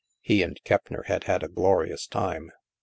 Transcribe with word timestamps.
He 0.19 0.41
and 0.41 0.59
Keppner 0.63 1.03
had 1.05 1.25
had 1.25 1.43
a 1.43 1.47
glorious 1.47 2.07
time. 2.07 2.49